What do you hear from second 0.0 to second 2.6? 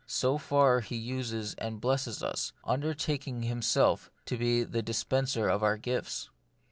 So far, He uses and blesses us,